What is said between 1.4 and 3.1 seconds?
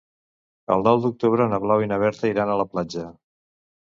na Blau i na Berta iran a la platja.